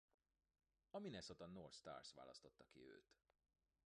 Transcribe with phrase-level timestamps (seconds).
[0.95, 3.15] A Minnesota North Stars választotta ki őt.